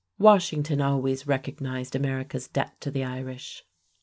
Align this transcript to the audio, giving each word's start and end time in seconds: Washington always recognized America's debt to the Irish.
Washington 0.17 0.81
always 0.81 1.27
recognized 1.27 1.95
America's 1.95 2.47
debt 2.47 2.81
to 2.81 2.89
the 2.89 3.03
Irish. 3.03 3.63